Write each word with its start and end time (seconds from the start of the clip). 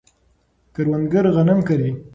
کروندګر 0.73 1.25
غنم 1.35 1.59
کري. 1.67 1.91